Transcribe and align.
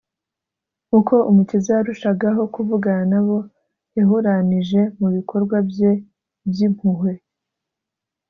uko 0.97 1.15
Umukiza 1.29 1.69
yarushagaho 1.77 2.41
kuvugana 2.55 3.01
nabo 3.11 3.37
yahuranije 3.97 4.81
mu 4.99 5.07
bikorwa 5.15 5.55
Bye 5.69 5.91
by’impuhwe 6.49 7.11